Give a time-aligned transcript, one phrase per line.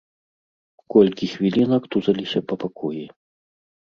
[0.95, 3.05] Колькі хвілінак тузаліся па пакоі.